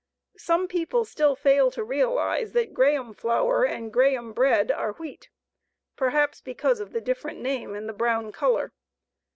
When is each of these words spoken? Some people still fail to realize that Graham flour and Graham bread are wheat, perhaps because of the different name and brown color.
Some 0.39 0.67
people 0.67 1.05
still 1.05 1.35
fail 1.35 1.69
to 1.69 1.83
realize 1.83 2.53
that 2.53 2.73
Graham 2.73 3.13
flour 3.13 3.63
and 3.63 3.93
Graham 3.93 4.33
bread 4.33 4.71
are 4.71 4.93
wheat, 4.93 5.29
perhaps 5.95 6.41
because 6.41 6.79
of 6.79 6.91
the 6.91 7.01
different 7.01 7.39
name 7.39 7.75
and 7.75 7.95
brown 7.95 8.31
color. 8.31 8.73